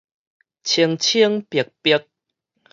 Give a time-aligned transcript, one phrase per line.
[0.63, 2.07] 清清白白